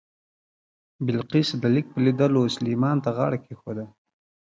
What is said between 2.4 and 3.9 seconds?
سلیمان ته غاړه کېښوده.